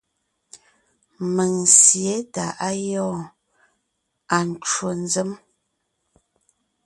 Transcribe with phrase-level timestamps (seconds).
[1.35, 3.21] Mèŋ sǐe tà á gyɔ́ɔn;
[4.35, 5.31] À ncwò nzèm.